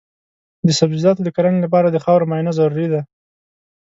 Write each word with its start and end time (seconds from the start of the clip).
د 0.67 0.69
سبزیجاتو 0.79 1.21
د 1.25 1.29
کرنې 1.35 1.59
لپاره 1.65 1.87
د 1.89 1.97
خاورو 2.05 2.27
معاینه 2.29 2.51
ضروري 2.59 2.87
ده. 2.93 3.01